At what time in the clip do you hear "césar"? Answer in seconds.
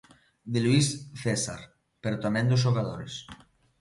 1.23-1.61